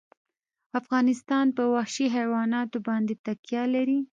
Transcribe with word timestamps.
افغانستان 0.79 1.45
په 1.57 1.63
وحشي 1.73 2.07
حیوانات 2.15 2.71
باندې 2.87 3.13
تکیه 3.25 3.63
لري. 3.75 3.99